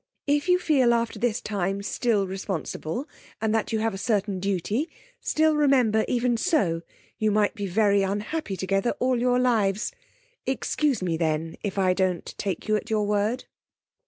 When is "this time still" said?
1.19-2.25